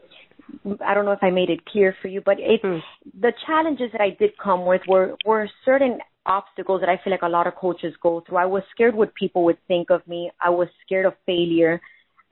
I 0.84 0.94
don't 0.94 1.04
know 1.04 1.12
if 1.12 1.22
I 1.22 1.30
made 1.30 1.50
it 1.50 1.64
clear 1.66 1.94
for 2.00 2.08
you, 2.08 2.22
but 2.24 2.38
it 2.38 2.62
mm. 2.62 2.80
the 3.20 3.32
challenges 3.46 3.90
that 3.92 4.00
I 4.00 4.10
did 4.18 4.30
come 4.42 4.64
with 4.66 4.82
were 4.88 5.16
were 5.26 5.48
certain 5.64 5.98
obstacles 6.26 6.80
that 6.80 6.88
I 6.88 6.98
feel 7.02 7.10
like 7.10 7.22
a 7.22 7.28
lot 7.28 7.46
of 7.46 7.54
coaches 7.56 7.94
go 8.02 8.22
through. 8.26 8.38
I 8.38 8.46
was 8.46 8.62
scared 8.72 8.94
what 8.94 9.14
people 9.14 9.44
would 9.44 9.58
think 9.68 9.90
of 9.90 10.06
me. 10.06 10.30
I 10.40 10.50
was 10.50 10.68
scared 10.84 11.06
of 11.06 11.12
failure. 11.26 11.80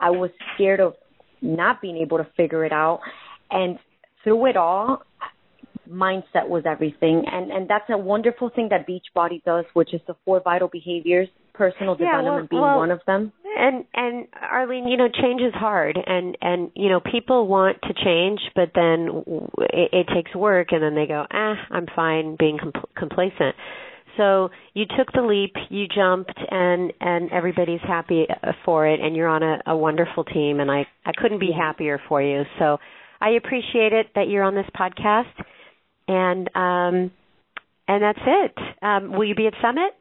I 0.00 0.11
was 0.11 0.31
scared 0.55 0.81
of 0.81 0.95
not 1.43 1.83
being 1.83 1.99
able 1.99 2.19
to 2.19 2.26
figure 2.37 2.64
it 2.64 2.73
out. 2.73 3.00
And 3.50 3.79
through 4.25 4.47
it 4.47 4.57
all, 4.57 5.02
mindset 5.91 6.49
was 6.49 6.64
everything. 6.67 7.25
And 7.31 7.50
and 7.50 7.69
that's 7.69 7.88
a 7.91 7.99
wonderful 7.99 8.50
thing 8.55 8.69
that 8.71 8.87
Beachbody 8.87 9.43
does, 9.45 9.64
which 9.75 9.95
is 9.95 10.00
the 10.07 10.14
four 10.25 10.41
vital 10.41 10.69
behaviors, 10.69 11.29
personal 11.55 11.97
yeah, 11.99 12.07
development 12.07 12.50
well, 12.52 12.59
being 12.59 12.62
well, 12.62 12.76
one 12.79 12.91
of 12.91 13.00
them. 13.07 13.33
And 13.57 13.85
and 13.95 14.26
Arlene, 14.41 14.88
you 14.88 14.97
know, 14.97 15.09
change 15.09 15.43
is 15.43 15.55
hard, 15.55 15.99
and 16.05 16.37
and 16.41 16.71
you 16.75 16.88
know, 16.88 17.00
people 17.00 17.47
want 17.47 17.79
to 17.83 17.95
change, 18.05 18.41
but 18.55 18.71
then 18.75 19.23
it, 19.71 19.91
it 19.93 20.07
takes 20.14 20.35
work, 20.35 20.69
and 20.73 20.83
then 20.83 20.95
they 20.95 21.07
go, 21.07 21.25
ah, 21.31 21.55
I'm 21.71 21.87
fine 21.95 22.37
being 22.38 22.59
compl- 22.59 22.95
complacent. 22.97 23.55
So 24.17 24.50
you 24.75 24.85
took 24.87 25.12
the 25.12 25.23
leap, 25.23 25.55
you 25.71 25.87
jumped, 25.88 26.38
and 26.50 26.93
and 27.00 27.31
everybody's 27.31 27.81
happy 27.81 28.26
uh, 28.29 28.52
for 28.64 28.87
it, 28.87 29.00
and 29.00 29.17
you're 29.17 29.29
on 29.29 29.43
a, 29.43 29.59
a 29.67 29.76
wonderful 29.76 30.25
team, 30.25 30.61
and 30.61 30.71
I 30.71 30.87
I 31.05 31.12
couldn't 31.17 31.41
be 31.41 31.50
happier 31.57 32.00
for 32.09 32.23
you. 32.23 32.43
So 32.59 32.79
I 33.21 33.31
appreciate 33.31 33.93
it 33.93 34.09
that 34.14 34.29
you're 34.29 34.43
on 34.43 34.55
this 34.55 34.67
podcast, 34.76 35.33
and 36.09 36.49
um, 36.54 37.11
and 37.88 38.02
that's 38.02 38.18
it. 38.25 38.59
Um, 38.82 39.12
will 39.12 39.25
you 39.25 39.35
be 39.35 39.47
at 39.47 39.54
Summit? 39.62 39.92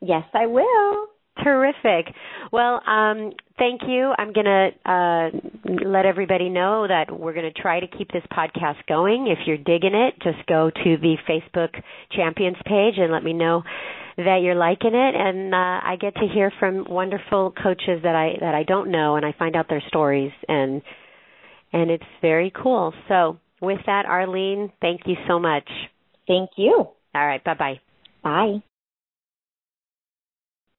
Yes, 0.00 0.24
I 0.34 0.46
will. 0.46 1.08
Terrific. 1.42 2.14
Well, 2.50 2.80
um, 2.86 3.32
thank 3.58 3.82
you. 3.86 4.12
I'm 4.16 4.32
going 4.32 4.46
to 4.46 4.70
uh, 4.90 5.30
let 5.86 6.06
everybody 6.06 6.48
know 6.48 6.86
that 6.88 7.06
we're 7.10 7.34
going 7.34 7.52
to 7.52 7.60
try 7.60 7.80
to 7.80 7.86
keep 7.86 8.10
this 8.10 8.22
podcast 8.32 8.76
going. 8.88 9.26
If 9.26 9.46
you're 9.46 9.58
digging 9.58 9.94
it, 9.94 10.14
just 10.22 10.46
go 10.46 10.70
to 10.70 10.96
the 10.96 11.16
Facebook 11.28 11.78
Champions 12.10 12.56
page 12.64 12.94
and 12.96 13.12
let 13.12 13.22
me 13.22 13.34
know 13.34 13.62
that 14.16 14.40
you're 14.42 14.54
liking 14.54 14.94
it. 14.94 15.14
And 15.14 15.54
uh, 15.54 15.58
I 15.58 15.96
get 16.00 16.14
to 16.14 16.26
hear 16.26 16.50
from 16.58 16.86
wonderful 16.88 17.52
coaches 17.62 18.00
that 18.02 18.14
I 18.14 18.38
that 18.40 18.54
I 18.54 18.62
don't 18.62 18.90
know, 18.90 19.16
and 19.16 19.26
I 19.26 19.34
find 19.38 19.56
out 19.56 19.66
their 19.68 19.82
stories, 19.88 20.32
and 20.48 20.80
and 21.72 21.90
it's 21.90 22.04
very 22.22 22.50
cool. 22.50 22.94
So 23.08 23.38
with 23.60 23.80
that, 23.86 24.06
Arlene, 24.06 24.72
thank 24.80 25.02
you 25.06 25.16
so 25.28 25.38
much. 25.38 25.68
Thank 26.26 26.50
you. 26.56 26.74
All 27.14 27.26
right. 27.26 27.42
Bye-bye. 27.42 27.80
Bye. 28.22 28.62